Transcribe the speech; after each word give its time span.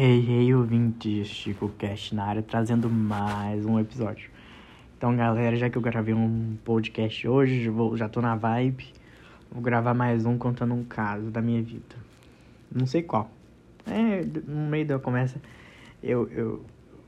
Hey, 0.00 0.24
hey, 0.28 0.54
ouvintes, 0.54 1.26
Chico 1.26 1.70
Cast 1.70 2.14
na 2.14 2.24
área, 2.24 2.40
trazendo 2.40 2.88
mais 2.88 3.66
um 3.66 3.80
episódio. 3.80 4.30
Então, 4.96 5.16
galera, 5.16 5.56
já 5.56 5.68
que 5.68 5.76
eu 5.76 5.82
gravei 5.82 6.14
um 6.14 6.56
podcast 6.64 7.26
hoje, 7.26 7.68
já 7.96 8.08
tô 8.08 8.20
na 8.20 8.36
vibe, 8.36 8.92
vou 9.50 9.60
gravar 9.60 9.94
mais 9.94 10.24
um 10.24 10.38
contando 10.38 10.72
um 10.72 10.84
caso 10.84 11.32
da 11.32 11.42
minha 11.42 11.60
vida. 11.60 11.96
Não 12.70 12.86
sei 12.86 13.02
qual. 13.02 13.28
É, 13.84 14.22
no 14.46 14.70
meio 14.70 14.86
da 14.86 15.00
conversa, 15.00 15.42
eu, 16.00 16.28
eu, 16.28 16.64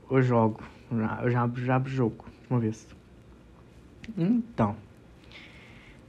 eu 0.09 0.21
jogo, 0.21 0.61
eu 0.91 1.31
já, 1.31 1.49
já 1.55 1.75
abro 1.75 1.89
o 1.89 1.95
jogo, 1.95 2.25
uma 2.49 2.59
vez. 2.59 2.85
Então, 4.17 4.75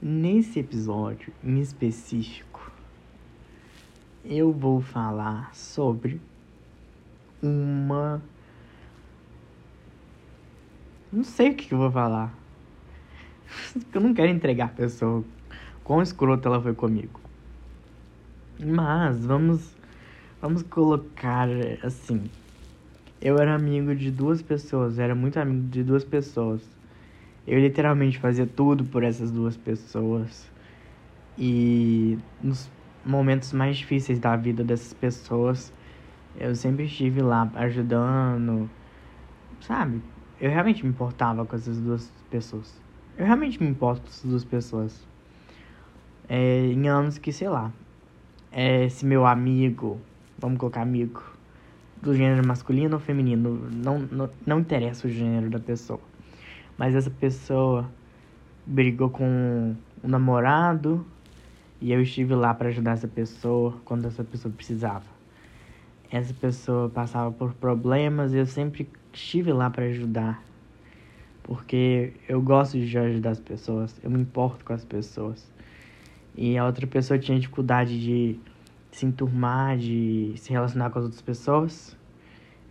nesse 0.01 0.59
episódio 0.59 1.31
em 1.41 1.61
específico, 1.61 2.69
eu 4.25 4.51
vou 4.51 4.81
falar 4.81 5.55
sobre 5.55 6.19
uma. 7.43 8.21
Não 11.11 11.23
sei 11.23 11.51
o 11.51 11.55
que 11.55 11.71
eu 11.73 11.77
vou 11.77 11.91
falar. 11.91 12.33
Eu 13.93 14.01
não 14.01 14.13
quero 14.13 14.31
entregar 14.31 14.65
a 14.65 14.69
pessoa 14.69 15.23
quão 15.83 16.01
escrota 16.01 16.47
ela 16.47 16.61
foi 16.61 16.73
comigo. 16.73 17.19
Mas 18.59 19.25
vamos 19.25 19.75
vamos 20.41 20.63
colocar 20.63 21.47
assim. 21.83 22.23
Eu 23.21 23.37
era 23.37 23.53
amigo 23.55 23.95
de 23.95 24.11
duas 24.11 24.41
pessoas, 24.41 24.99
era 24.99 25.15
muito 25.15 25.39
amigo 25.39 25.69
de 25.69 25.83
duas 25.83 26.03
pessoas. 26.03 26.61
Eu 27.45 27.59
literalmente 27.59 28.19
fazia 28.19 28.45
tudo 28.45 28.83
por 28.85 29.03
essas 29.03 29.31
duas 29.31 29.55
pessoas. 29.55 30.49
E 31.37 32.17
nos 32.41 32.69
momentos 33.05 33.53
mais 33.53 33.77
difíceis 33.77 34.19
da 34.19 34.35
vida 34.35 34.63
dessas 34.63 34.93
pessoas, 34.93 35.71
eu 36.35 36.55
sempre 36.55 36.85
estive 36.85 37.21
lá 37.21 37.49
ajudando, 37.55 38.69
sabe? 39.61 40.01
Eu 40.39 40.49
realmente 40.49 40.83
me 40.83 40.89
importava 40.89 41.45
com 41.45 41.55
essas 41.55 41.79
duas 41.79 42.11
pessoas. 42.29 42.81
Eu 43.17 43.25
realmente 43.25 43.61
me 43.61 43.69
importo 43.69 44.01
com 44.01 44.07
essas 44.07 44.29
duas 44.29 44.43
pessoas. 44.43 45.07
É, 46.27 46.65
em 46.65 46.87
anos 46.87 47.17
que, 47.17 47.31
sei 47.31 47.49
lá, 47.49 47.71
é, 48.51 48.85
esse 48.85 49.05
meu 49.05 49.25
amigo, 49.25 49.99
vamos 50.39 50.57
colocar 50.57 50.81
amigo, 50.81 51.23
do 52.01 52.15
gênero 52.15 52.45
masculino 52.45 52.95
ou 52.95 52.99
feminino, 52.99 53.69
não, 53.71 53.99
não, 53.99 54.29
não 54.45 54.59
interessa 54.59 55.07
o 55.07 55.09
gênero 55.09 55.49
da 55.49 55.59
pessoa. 55.59 56.01
Mas 56.77 56.95
essa 56.95 57.11
pessoa 57.11 57.89
brigou 58.65 59.09
com 59.09 59.75
o 60.03 60.07
namorado 60.07 61.05
e 61.79 61.91
eu 61.91 62.01
estive 62.01 62.33
lá 62.33 62.53
para 62.53 62.69
ajudar 62.69 62.93
essa 62.93 63.07
pessoa 63.07 63.75
quando 63.85 64.05
essa 64.05 64.23
pessoa 64.23 64.53
precisava 64.53 65.12
essa 66.13 66.31
pessoa 66.31 66.89
passava 66.89 67.31
por 67.31 67.55
problemas 67.55 68.35
e 68.35 68.37
eu 68.37 68.45
sempre 68.45 68.87
estive 69.11 69.51
lá 69.51 69.67
para 69.67 69.85
ajudar. 69.85 70.43
Porque 71.41 72.13
eu 72.29 72.39
gosto 72.39 72.79
de 72.79 72.95
ajudar 72.95 73.31
as 73.31 73.39
pessoas, 73.39 73.99
eu 74.03 74.11
me 74.11 74.21
importo 74.21 74.63
com 74.63 74.73
as 74.73 74.85
pessoas. 74.85 75.51
E 76.35 76.55
a 76.55 76.65
outra 76.65 76.85
pessoa 76.85 77.17
tinha 77.17 77.39
dificuldade 77.39 77.99
de 77.99 78.39
se 78.91 79.07
enturmar, 79.07 79.75
de 79.75 80.33
se 80.37 80.51
relacionar 80.51 80.91
com 80.91 80.99
as 80.99 81.05
outras 81.05 81.21
pessoas. 81.23 81.97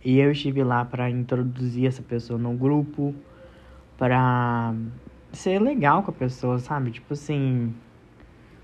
E 0.05 0.19
eu 0.19 0.31
estive 0.31 0.63
lá 0.63 0.85
para 0.85 1.09
introduzir 1.09 1.85
essa 1.85 2.01
pessoa 2.01 2.39
no 2.39 2.53
grupo, 2.53 3.13
para 3.97 4.73
ser 5.33 5.59
legal 5.59 6.01
com 6.01 6.11
a 6.11 6.13
pessoa, 6.13 6.59
sabe? 6.59 6.91
Tipo 6.91 7.11
assim, 7.11 7.75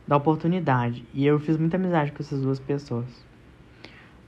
dar 0.07 0.15
oportunidade. 0.15 1.05
E 1.13 1.25
eu 1.25 1.37
fiz 1.37 1.57
muita 1.57 1.75
amizade 1.75 2.13
com 2.13 2.23
essas 2.23 2.41
duas 2.41 2.61
pessoas. 2.61 3.28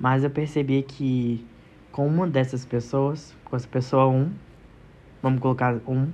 Mas 0.01 0.23
eu 0.23 0.31
percebi 0.31 0.81
que 0.81 1.45
com 1.91 2.07
uma 2.07 2.25
dessas 2.25 2.65
pessoas, 2.65 3.37
com 3.45 3.55
essa 3.55 3.67
pessoa 3.67 4.07
1, 4.07 4.15
um, 4.15 4.31
vamos 5.21 5.39
colocar 5.39 5.75
1, 5.75 5.93
um, 5.93 6.11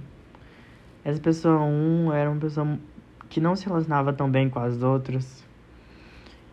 essa 1.06 1.22
pessoa 1.22 1.62
1 1.62 1.70
um 1.70 2.12
era 2.12 2.30
uma 2.30 2.42
pessoa 2.42 2.78
que 3.30 3.40
não 3.40 3.56
se 3.56 3.66
relacionava 3.66 4.12
tão 4.12 4.30
bem 4.30 4.50
com 4.50 4.60
as 4.60 4.84
outras, 4.84 5.42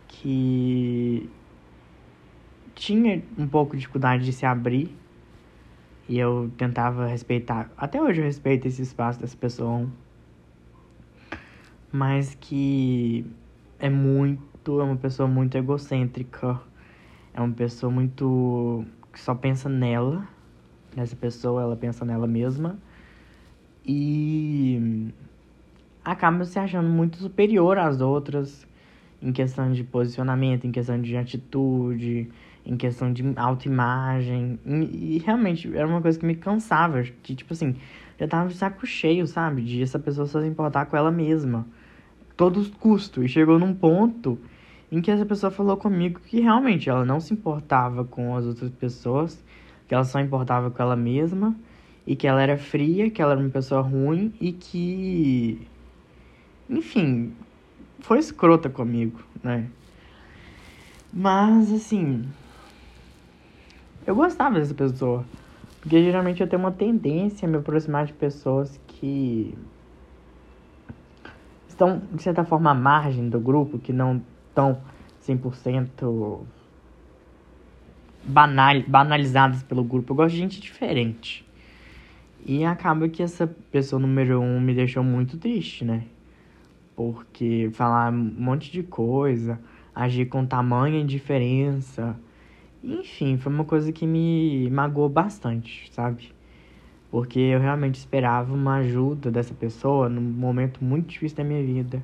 que 0.07 1.29
tinha 2.73 3.21
um 3.37 3.49
pouco 3.49 3.73
de 3.73 3.81
dificuldade 3.81 4.23
de 4.23 4.31
se 4.31 4.45
abrir, 4.45 4.95
e 6.07 6.17
eu 6.17 6.49
tentava 6.57 7.05
respeitar, 7.05 7.69
até 7.75 8.01
hoje 8.01 8.21
eu 8.21 8.25
respeito 8.25 8.65
esse 8.65 8.81
espaço 8.81 9.19
dessa 9.19 9.35
pessoa 9.35 9.71
1, 9.71 9.89
mas 11.91 12.33
que 12.39 13.25
é 13.77 13.89
muito, 13.89 14.79
é 14.79 14.83
uma 14.85 14.95
pessoa 14.95 15.27
muito 15.27 15.57
egocêntrica, 15.57 16.61
é 17.35 17.41
uma 17.41 17.53
pessoa 17.53 17.91
muito 17.91 18.85
que 19.11 19.19
só 19.19 19.35
pensa 19.35 19.67
nela, 19.67 20.25
nessa 20.95 21.15
pessoa, 21.15 21.61
ela 21.61 21.75
pensa 21.75 22.05
nela 22.05 22.25
mesma 22.25 22.77
e 23.85 25.11
acaba 26.03 26.45
se 26.45 26.57
achando 26.57 26.87
muito 26.87 27.17
superior 27.17 27.77
às 27.77 27.99
outras 27.99 28.65
em 29.21 29.33
questão 29.33 29.71
de 29.71 29.83
posicionamento, 29.83 30.65
em 30.65 30.71
questão 30.71 31.01
de 31.01 31.17
atitude, 31.17 32.29
em 32.65 32.77
questão 32.77 33.11
de 33.11 33.23
autoimagem. 33.35 34.57
E, 34.65 35.21
realmente 35.25 35.75
era 35.75 35.87
uma 35.87 36.01
coisa 36.01 36.17
que 36.17 36.25
me 36.25 36.35
cansava, 36.35 37.03
que 37.03 37.35
tipo 37.35 37.53
assim, 37.53 37.75
já 38.17 38.27
tava 38.27 38.47
de 38.47 38.55
saco 38.55 38.85
cheio, 38.85 39.27
sabe? 39.27 39.61
De 39.61 39.81
essa 39.81 39.99
pessoa 39.99 40.25
só 40.25 40.39
se 40.39 40.47
importar 40.47 40.85
com 40.85 40.95
ela 40.95 41.11
mesma. 41.11 41.67
Todos 42.37 42.67
os 42.67 42.73
custos. 42.75 43.25
E 43.25 43.27
chegou 43.27 43.59
num 43.59 43.73
ponto 43.73 44.39
em 44.91 45.01
que 45.01 45.11
essa 45.11 45.25
pessoa 45.25 45.51
falou 45.51 45.77
comigo 45.77 46.19
que 46.19 46.39
realmente 46.39 46.89
ela 46.89 47.03
não 47.03 47.19
se 47.19 47.33
importava 47.33 48.03
com 48.03 48.35
as 48.35 48.45
outras 48.45 48.69
pessoas, 48.71 49.43
que 49.87 49.93
ela 49.93 50.03
só 50.03 50.19
importava 50.19 50.69
com 50.71 50.81
ela 50.81 50.95
mesma 50.95 51.55
e 52.05 52.15
que 52.15 52.27
ela 52.27 52.41
era 52.41 52.57
fria, 52.57 53.09
que 53.09 53.21
ela 53.21 53.33
era 53.33 53.41
uma 53.41 53.49
pessoa 53.49 53.81
ruim 53.81 54.33
e 54.39 54.51
que 54.51 55.67
enfim, 56.69 57.33
foi 57.99 58.19
escrota 58.19 58.69
comigo, 58.69 59.19
né? 59.43 59.67
Mas 61.13 61.71
assim, 61.71 62.25
eu 64.05 64.15
gostava 64.15 64.59
dessa 64.59 64.73
pessoa, 64.73 65.23
porque 65.81 66.03
geralmente 66.03 66.41
eu 66.41 66.47
tenho 66.47 66.61
uma 66.61 66.71
tendência 66.71 67.47
a 67.47 67.51
me 67.51 67.57
aproximar 67.57 68.05
de 68.05 68.13
pessoas 68.13 68.79
que 68.87 69.55
estão 71.67 72.01
de 72.11 72.21
certa 72.21 72.43
forma 72.43 72.71
à 72.71 72.73
margem 72.73 73.29
do 73.29 73.39
grupo, 73.39 73.77
que 73.77 73.93
não 73.93 74.21
tão 74.55 74.81
100% 75.21 76.39
banal, 78.23 78.81
banalizadas 78.87 79.61
pelo 79.61 79.83
grupo. 79.83 80.13
Eu 80.13 80.15
gosto 80.15 80.31
de 80.31 80.39
gente 80.39 80.61
diferente. 80.61 81.45
E 82.45 82.63
acaba 82.63 83.09
que 83.09 83.21
essa 83.21 83.47
pessoa 83.71 83.99
número 83.99 84.39
um 84.39 84.59
me 84.59 84.73
deixou 84.73 85.03
muito 85.03 85.37
triste, 85.37 85.83
né? 85.83 86.03
Porque 86.95 87.69
falar 87.73 88.11
um 88.11 88.33
monte 88.37 88.71
de 88.71 88.81
coisa, 88.81 89.59
agir 89.93 90.27
com 90.27 90.45
tamanha 90.45 90.99
indiferença. 90.99 92.15
Enfim, 92.83 93.37
foi 93.37 93.51
uma 93.51 93.65
coisa 93.65 93.91
que 93.91 94.05
me 94.05 94.69
magoou 94.69 95.09
bastante, 95.09 95.91
sabe? 95.91 96.31
Porque 97.09 97.39
eu 97.39 97.59
realmente 97.59 97.95
esperava 97.95 98.53
uma 98.53 98.75
ajuda 98.75 99.31
dessa 99.31 99.53
pessoa 99.53 100.07
num 100.07 100.21
momento 100.21 100.83
muito 100.83 101.07
difícil 101.07 101.37
da 101.37 101.43
minha 101.43 101.63
vida. 101.63 102.01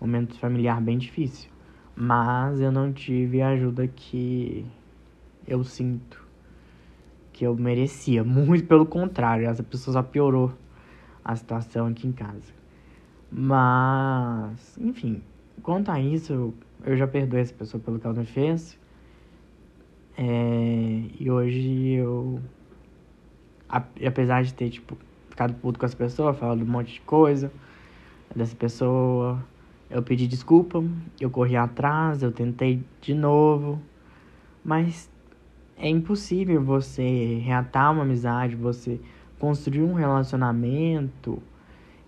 Momento 0.00 0.38
familiar 0.38 0.80
bem 0.82 0.98
difícil. 0.98 1.48
Mas 1.94 2.60
eu 2.60 2.72
não 2.72 2.92
tive 2.92 3.42
a 3.42 3.50
ajuda 3.50 3.86
que 3.86 4.66
eu 5.46 5.62
sinto 5.62 6.22
que 7.32 7.46
eu 7.46 7.54
merecia. 7.54 8.22
Muito 8.24 8.66
pelo 8.66 8.86
contrário, 8.86 9.46
essa 9.46 9.62
pessoa 9.62 9.94
só 9.94 10.02
piorou 10.02 10.52
a 11.24 11.34
situação 11.36 11.86
aqui 11.86 12.06
em 12.06 12.12
casa. 12.12 12.52
Mas, 13.30 14.76
enfim, 14.78 15.22
quanto 15.62 15.90
a 15.90 16.00
isso, 16.00 16.52
eu 16.84 16.96
já 16.96 17.06
perdoei 17.06 17.42
essa 17.42 17.54
pessoa 17.54 17.82
pelo 17.82 17.98
que 17.98 18.06
ela 18.06 18.18
me 18.18 18.26
fez. 18.26 18.78
É, 20.16 21.02
e 21.18 21.30
hoje 21.30 21.92
eu, 21.92 22.38
apesar 23.68 24.42
de 24.42 24.52
ter, 24.52 24.68
tipo, 24.68 24.98
ficado 25.30 25.54
puto 25.54 25.78
com 25.78 25.86
essa 25.86 25.96
pessoa, 25.96 26.34
falando 26.34 26.62
um 26.62 26.66
monte 26.66 26.94
de 26.94 27.00
coisa 27.00 27.50
dessa 28.36 28.54
pessoa, 28.54 29.42
eu 29.92 30.02
pedi 30.02 30.26
desculpa, 30.26 30.82
eu 31.20 31.30
corri 31.30 31.56
atrás, 31.56 32.22
eu 32.22 32.32
tentei 32.32 32.82
de 33.00 33.14
novo, 33.14 33.80
mas 34.64 35.10
é 35.76 35.88
impossível 35.88 36.62
você 36.62 37.38
reatar 37.44 37.92
uma 37.92 38.02
amizade, 38.02 38.56
você 38.56 38.98
construir 39.38 39.82
um 39.82 39.92
relacionamento 39.92 41.42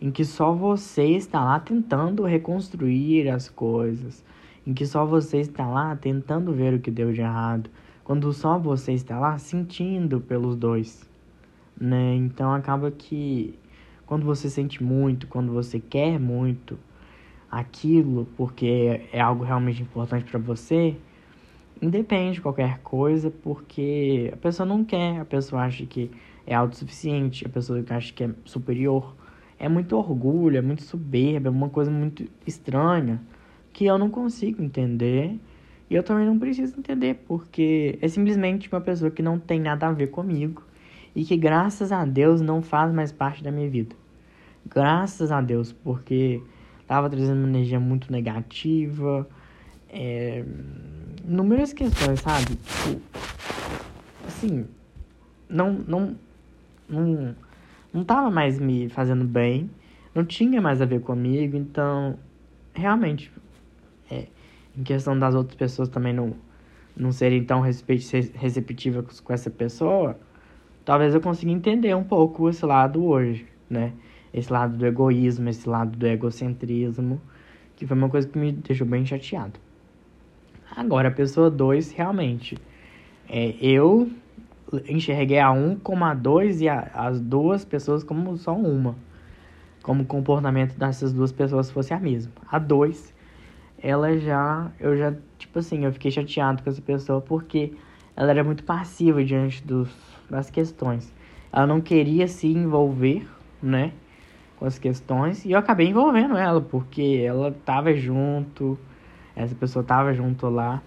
em 0.00 0.10
que 0.10 0.24
só 0.24 0.52
você 0.52 1.04
está 1.08 1.44
lá 1.44 1.60
tentando 1.60 2.24
reconstruir 2.24 3.28
as 3.28 3.48
coisas, 3.48 4.24
em 4.66 4.72
que 4.72 4.86
só 4.86 5.04
você 5.04 5.38
está 5.38 5.66
lá 5.66 5.94
tentando 5.94 6.52
ver 6.52 6.74
o 6.74 6.80
que 6.80 6.90
deu 6.90 7.12
de 7.12 7.20
errado, 7.20 7.68
quando 8.02 8.32
só 8.32 8.58
você 8.58 8.92
está 8.92 9.18
lá 9.18 9.36
sentindo 9.38 10.20
pelos 10.20 10.56
dois, 10.56 11.08
né? 11.78 12.14
Então 12.14 12.52
acaba 12.52 12.90
que 12.90 13.58
quando 14.06 14.24
você 14.24 14.48
sente 14.48 14.82
muito, 14.82 15.26
quando 15.26 15.52
você 15.52 15.80
quer 15.80 16.18
muito, 16.20 16.78
aquilo 17.54 18.26
porque 18.36 19.02
é 19.12 19.20
algo 19.20 19.44
realmente 19.44 19.82
importante 19.82 20.24
para 20.24 20.40
você, 20.40 20.96
independe 21.80 22.34
de 22.34 22.40
qualquer 22.40 22.80
coisa, 22.80 23.30
porque 23.30 24.30
a 24.32 24.36
pessoa 24.36 24.66
não 24.66 24.84
quer, 24.84 25.20
a 25.20 25.24
pessoa 25.24 25.62
acha 25.62 25.86
que 25.86 26.10
é 26.46 26.54
autossuficiente, 26.54 27.46
a 27.46 27.48
pessoa 27.48 27.82
acha 27.90 28.12
que 28.12 28.24
é 28.24 28.30
superior. 28.44 29.14
É 29.58 29.68
muito 29.68 29.96
orgulho, 29.96 30.58
é 30.58 30.60
muito 30.60 30.82
soberba, 30.82 31.48
é 31.48 31.50
uma 31.50 31.68
coisa 31.68 31.90
muito 31.90 32.28
estranha 32.46 33.20
que 33.72 33.86
eu 33.86 33.96
não 33.98 34.10
consigo 34.10 34.62
entender 34.62 35.38
e 35.88 35.94
eu 35.94 36.02
também 36.02 36.26
não 36.26 36.38
preciso 36.38 36.78
entender, 36.78 37.22
porque 37.26 37.98
é 38.02 38.08
simplesmente 38.08 38.68
uma 38.70 38.80
pessoa 38.80 39.10
que 39.10 39.22
não 39.22 39.38
tem 39.38 39.60
nada 39.60 39.86
a 39.86 39.92
ver 39.92 40.08
comigo 40.08 40.62
e 41.14 41.24
que 41.24 41.36
graças 41.36 41.92
a 41.92 42.04
Deus 42.04 42.40
não 42.40 42.62
faz 42.62 42.92
mais 42.92 43.12
parte 43.12 43.44
da 43.44 43.52
minha 43.52 43.70
vida. 43.70 43.94
Graças 44.66 45.30
a 45.30 45.40
Deus, 45.40 45.72
porque 45.72 46.42
tava 46.86 47.08
trazendo 47.08 47.38
uma 47.38 47.48
energia 47.48 47.80
muito 47.80 48.10
negativa, 48.12 49.28
é, 49.88 50.44
inúmeras 51.26 51.72
questões, 51.72 52.20
sabe? 52.20 52.56
Tipo, 52.56 53.00
assim, 54.26 54.66
não, 55.48 55.72
não, 55.72 56.16
não, 56.88 57.36
não 57.92 58.04
tava 58.04 58.30
mais 58.30 58.58
me 58.58 58.88
fazendo 58.88 59.24
bem, 59.24 59.70
não 60.14 60.24
tinha 60.24 60.60
mais 60.60 60.82
a 60.82 60.84
ver 60.84 61.00
comigo, 61.00 61.56
então, 61.56 62.18
realmente, 62.74 63.32
é, 64.10 64.26
em 64.76 64.82
questão 64.82 65.18
das 65.18 65.34
outras 65.34 65.56
pessoas 65.56 65.88
também 65.88 66.12
não, 66.12 66.34
não 66.96 67.12
serem 67.12 67.44
tão 67.44 67.60
receptivas 67.60 69.20
com 69.20 69.32
essa 69.32 69.50
pessoa, 69.50 70.18
talvez 70.84 71.14
eu 71.14 71.20
consiga 71.20 71.50
entender 71.50 71.94
um 71.94 72.04
pouco 72.04 72.48
esse 72.48 72.64
lado 72.64 73.04
hoje, 73.04 73.46
né? 73.70 73.92
Esse 74.34 74.52
lado 74.52 74.76
do 74.76 74.84
egoísmo, 74.84 75.48
esse 75.48 75.68
lado 75.68 75.96
do 75.96 76.06
egocentrismo, 76.06 77.20
que 77.76 77.86
foi 77.86 77.96
uma 77.96 78.08
coisa 78.08 78.28
que 78.28 78.36
me 78.36 78.50
deixou 78.50 78.86
bem 78.86 79.06
chateado. 79.06 79.60
Agora, 80.76 81.08
a 81.08 81.12
pessoa 81.12 81.48
2, 81.48 81.92
realmente, 81.92 82.58
é, 83.28 83.54
eu 83.60 84.10
enxerguei 84.88 85.38
a 85.38 85.52
1 85.52 85.70
um 85.70 85.76
como 85.76 86.04
a 86.04 86.14
2 86.14 86.62
e 86.62 86.68
a, 86.68 86.90
as 86.94 87.20
duas 87.20 87.64
pessoas 87.64 88.02
como 88.02 88.36
só 88.36 88.56
uma. 88.56 88.96
Como 89.82 90.02
o 90.02 90.06
comportamento 90.06 90.76
dessas 90.76 91.12
duas 91.12 91.30
pessoas 91.30 91.70
fosse 91.70 91.94
a 91.94 92.00
mesma. 92.00 92.32
A 92.50 92.58
2, 92.58 93.14
ela 93.80 94.18
já, 94.18 94.72
eu 94.80 94.96
já, 94.96 95.14
tipo 95.38 95.58
assim, 95.58 95.84
eu 95.84 95.92
fiquei 95.92 96.10
chateado 96.10 96.62
com 96.62 96.70
essa 96.70 96.82
pessoa 96.82 97.20
porque 97.20 97.72
ela 98.16 98.30
era 98.30 98.42
muito 98.42 98.64
passiva 98.64 99.22
diante 99.22 99.62
dos, 99.62 99.88
das 100.28 100.50
questões. 100.50 101.12
Ela 101.52 101.66
não 101.66 101.80
queria 101.80 102.26
se 102.26 102.48
envolver, 102.48 103.28
né, 103.62 103.92
com 104.58 104.66
as 104.66 104.78
questões 104.78 105.44
e 105.44 105.52
eu 105.52 105.58
acabei 105.58 105.88
envolvendo 105.88 106.36
ela 106.36 106.60
porque 106.60 107.22
ela 107.26 107.52
tava 107.64 107.94
junto 107.94 108.78
essa 109.36 109.54
pessoa 109.54 109.84
tava 109.84 110.14
junto 110.14 110.48
lá 110.48 110.80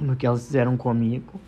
no 0.00 0.16
que 0.16 0.26
elas 0.26 0.44
fizeram 0.46 0.76
comigo. 0.76 1.40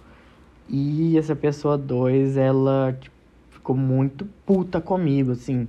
E 0.69 1.19
essa 1.19 1.35
pessoa 1.35 1.77
2, 1.77 2.37
ela 2.37 2.97
tipo, 3.01 3.15
ficou 3.51 3.77
muito 3.77 4.25
puta 4.47 4.81
comigo, 4.81 5.33
assim. 5.33 5.67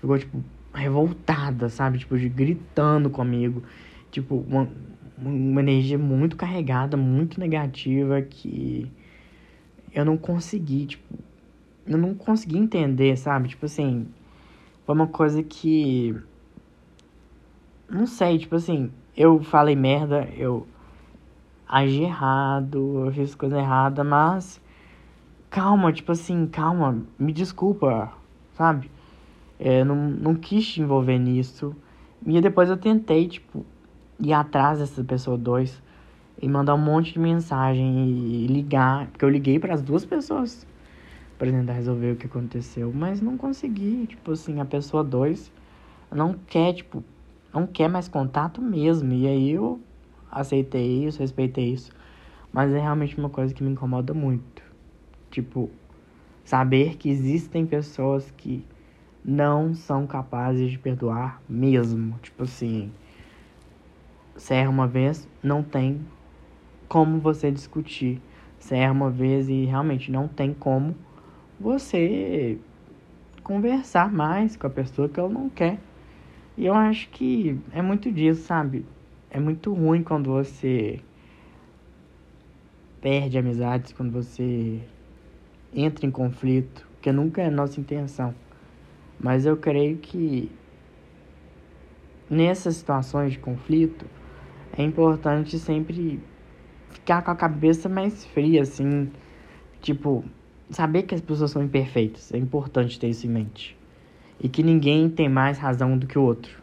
Ficou, 0.00 0.18
tipo, 0.18 0.42
revoltada, 0.72 1.68
sabe? 1.68 1.98
Tipo, 1.98 2.18
de, 2.18 2.28
gritando 2.28 3.10
comigo. 3.10 3.62
Tipo, 4.10 4.36
uma, 4.48 4.68
uma 5.18 5.60
energia 5.60 5.98
muito 5.98 6.36
carregada, 6.36 6.96
muito 6.96 7.38
negativa 7.38 8.22
que 8.22 8.90
eu 9.92 10.04
não 10.04 10.16
consegui, 10.16 10.86
tipo, 10.86 11.18
eu 11.86 11.98
não 11.98 12.14
consegui 12.14 12.56
entender, 12.56 13.16
sabe? 13.16 13.48
Tipo 13.48 13.66
assim, 13.66 14.06
foi 14.88 14.94
uma 14.94 15.06
coisa 15.06 15.42
que 15.42 16.16
não 17.90 18.06
sei, 18.06 18.38
tipo 18.38 18.56
assim, 18.56 18.90
eu 19.14 19.42
falei 19.42 19.76
merda, 19.76 20.26
eu 20.34 20.66
agi 21.68 22.04
errado, 22.04 23.04
eu 23.04 23.12
fiz 23.12 23.34
coisa 23.34 23.58
errada, 23.58 24.02
mas 24.02 24.58
calma, 25.50 25.92
tipo 25.92 26.10
assim, 26.12 26.46
calma, 26.46 27.02
me 27.18 27.34
desculpa, 27.34 28.10
sabe? 28.54 28.90
É, 29.60 29.84
não, 29.84 29.94
não 29.94 30.34
quis 30.34 30.66
te 30.66 30.80
envolver 30.80 31.18
nisso. 31.18 31.76
E 32.26 32.40
depois 32.40 32.70
eu 32.70 32.76
tentei, 32.78 33.28
tipo, 33.28 33.66
ir 34.18 34.32
atrás 34.32 34.78
dessa 34.78 35.04
pessoa 35.04 35.36
dois 35.36 35.82
e 36.40 36.48
mandar 36.48 36.74
um 36.74 36.78
monte 36.78 37.12
de 37.12 37.18
mensagem 37.18 38.08
e 38.08 38.46
ligar, 38.46 39.08
porque 39.08 39.22
eu 39.22 39.28
liguei 39.28 39.58
para 39.58 39.74
as 39.74 39.82
duas 39.82 40.06
pessoas 40.06 40.66
para 41.38 41.50
tentar 41.52 41.72
resolver 41.72 42.12
o 42.12 42.16
que 42.16 42.26
aconteceu, 42.26 42.92
mas 42.92 43.20
não 43.20 43.38
consegui, 43.38 44.06
tipo 44.08 44.32
assim, 44.32 44.60
a 44.60 44.64
pessoa 44.64 45.04
dois 45.04 45.52
não 46.10 46.34
quer, 46.34 46.74
tipo, 46.74 47.04
não 47.54 47.66
quer 47.66 47.88
mais 47.88 48.08
contato 48.08 48.60
mesmo. 48.60 49.12
E 49.12 49.26
aí 49.26 49.50
eu 49.52 49.80
aceitei 50.30 51.04
isso, 51.04 51.20
respeitei 51.20 51.72
isso. 51.72 51.92
Mas 52.52 52.72
é 52.72 52.80
realmente 52.80 53.16
uma 53.16 53.30
coisa 53.30 53.54
que 53.54 53.62
me 53.62 53.70
incomoda 53.70 54.12
muito. 54.12 54.62
Tipo, 55.30 55.70
saber 56.44 56.96
que 56.96 57.08
existem 57.08 57.66
pessoas 57.66 58.32
que 58.36 58.66
não 59.24 59.74
são 59.74 60.06
capazes 60.06 60.70
de 60.70 60.78
perdoar 60.78 61.40
mesmo. 61.48 62.18
Tipo 62.22 62.44
assim, 62.44 62.90
se 64.36 64.54
erra 64.54 64.70
uma 64.70 64.86
vez, 64.86 65.28
não 65.42 65.62
tem 65.62 66.00
como 66.88 67.20
você 67.20 67.50
discutir. 67.50 68.20
Se 68.58 68.74
erra 68.74 68.92
uma 68.92 69.10
vez 69.10 69.48
e 69.48 69.66
realmente 69.66 70.10
não 70.10 70.26
tem 70.26 70.52
como 70.52 70.96
você 71.58 72.58
conversar 73.42 74.12
mais 74.12 74.56
com 74.56 74.66
a 74.66 74.70
pessoa 74.70 75.08
que 75.08 75.18
ela 75.18 75.28
não 75.28 75.48
quer. 75.48 75.78
E 76.56 76.66
eu 76.66 76.74
acho 76.74 77.08
que 77.10 77.58
é 77.72 77.80
muito 77.80 78.10
disso, 78.12 78.42
sabe? 78.42 78.84
É 79.30 79.40
muito 79.40 79.72
ruim 79.72 80.02
quando 80.02 80.30
você 80.30 81.00
perde 83.00 83.38
amizades, 83.38 83.92
quando 83.92 84.12
você 84.12 84.80
entra 85.74 86.06
em 86.06 86.10
conflito, 86.10 86.86
que 87.00 87.12
nunca 87.12 87.42
é 87.42 87.50
nossa 87.50 87.80
intenção. 87.80 88.34
Mas 89.18 89.46
eu 89.46 89.56
creio 89.56 89.98
que 89.98 90.50
nessas 92.28 92.76
situações 92.76 93.32
de 93.32 93.38
conflito 93.38 94.06
é 94.76 94.82
importante 94.82 95.58
sempre 95.58 96.20
ficar 96.90 97.22
com 97.22 97.30
a 97.30 97.36
cabeça 97.36 97.88
mais 97.88 98.24
fria, 98.26 98.62
assim, 98.62 99.10
tipo, 99.80 100.24
saber 100.70 101.04
que 101.04 101.14
as 101.14 101.20
pessoas 101.20 101.50
são 101.50 101.62
imperfeitas. 101.62 102.32
É 102.32 102.38
importante 102.38 102.98
ter 102.98 103.08
isso 103.08 103.26
em 103.26 103.30
mente 103.30 103.78
e 104.40 104.48
que 104.48 104.62
ninguém 104.62 105.08
tem 105.08 105.28
mais 105.28 105.58
razão 105.58 105.98
do 105.98 106.06
que 106.06 106.18
o 106.18 106.22
outro. 106.22 106.58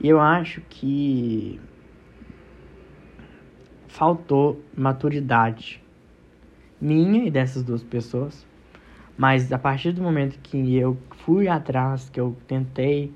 E 0.00 0.08
eu 0.08 0.20
acho 0.20 0.62
que 0.62 1.60
faltou 3.86 4.62
maturidade 4.74 5.82
minha 6.80 7.26
e 7.26 7.30
dessas 7.30 7.62
duas 7.62 7.82
pessoas. 7.82 8.46
Mas 9.18 9.52
a 9.52 9.58
partir 9.58 9.92
do 9.92 10.00
momento 10.00 10.38
que 10.38 10.76
eu 10.76 10.96
fui 11.18 11.48
atrás, 11.48 12.08
que 12.08 12.18
eu 12.18 12.34
tentei 12.46 13.12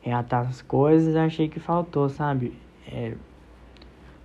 reatar 0.00 0.46
as 0.46 0.62
coisas, 0.62 1.16
achei 1.16 1.48
que 1.48 1.58
faltou, 1.58 2.08
sabe? 2.08 2.52
É, 2.86 3.14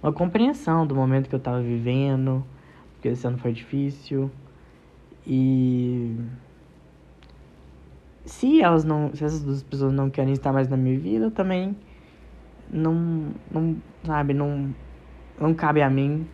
uma 0.02 0.14
compreensão 0.14 0.86
do 0.86 0.94
momento 0.94 1.28
que 1.28 1.34
eu 1.34 1.40
tava 1.40 1.62
vivendo, 1.62 2.46
porque 2.94 3.08
esse 3.08 3.26
ano 3.26 3.40
foi 3.40 3.52
difícil. 3.52 4.30
E 5.26 6.16
se 8.26 8.62
elas 8.62 8.84
não, 8.84 9.14
se 9.14 9.24
essas 9.24 9.44
duas 9.44 9.64
pessoas 9.64 9.94
não 9.94 10.10
querem 10.10 10.34
estar 10.34 10.52
mais 10.52 10.68
na 10.68 10.78
minha 10.78 10.98
vida, 10.98 11.32
também 11.32 11.76
não, 12.70 13.32
não 13.52 13.76
sabe, 14.06 14.34
não, 14.34 14.74
não 15.40 15.54
cabe 15.54 15.82
a 15.82 15.90
mim 15.90 16.28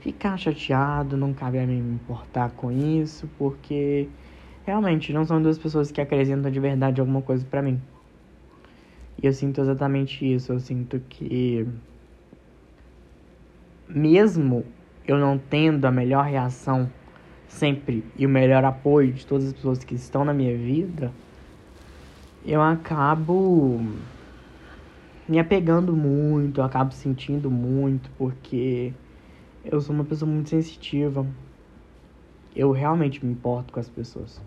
ficar 0.00 0.36
chateado, 0.36 1.16
não 1.16 1.32
cabe 1.32 1.58
a 1.58 1.66
mim 1.66 1.80
me 1.80 1.94
importar 1.94 2.50
com 2.50 2.72
isso, 2.72 3.28
porque 3.38 4.08
realmente 4.64 5.12
não 5.12 5.24
são 5.24 5.40
duas 5.40 5.58
pessoas 5.58 5.90
que 5.90 6.00
acrescentam 6.00 6.50
de 6.50 6.58
verdade 6.60 7.00
alguma 7.00 7.22
coisa 7.22 7.44
para 7.44 7.62
mim. 7.62 7.80
E 9.22 9.26
eu 9.26 9.32
sinto 9.32 9.60
exatamente 9.60 10.30
isso, 10.30 10.52
eu 10.52 10.58
sinto 10.58 11.00
que 11.08 11.66
mesmo 13.88 14.64
eu 15.06 15.18
não 15.18 15.38
tendo 15.38 15.84
a 15.84 15.90
melhor 15.90 16.24
reação 16.24 16.90
sempre 17.52 18.02
e 18.16 18.26
o 18.26 18.28
melhor 18.28 18.64
apoio 18.64 19.12
de 19.12 19.26
todas 19.26 19.46
as 19.46 19.52
pessoas 19.52 19.84
que 19.84 19.94
estão 19.94 20.24
na 20.24 20.32
minha 20.32 20.56
vida, 20.56 21.12
eu 22.44 22.60
acabo 22.60 23.78
me 25.28 25.38
apegando 25.38 25.94
muito, 25.94 26.60
eu 26.60 26.64
acabo 26.64 26.92
sentindo 26.92 27.50
muito, 27.50 28.10
porque 28.18 28.92
eu 29.64 29.80
sou 29.80 29.94
uma 29.94 30.04
pessoa 30.04 30.30
muito 30.30 30.50
sensitiva. 30.50 31.24
Eu 32.54 32.72
realmente 32.72 33.24
me 33.24 33.32
importo 33.32 33.72
com 33.72 33.80
as 33.80 33.88
pessoas. 33.88 34.40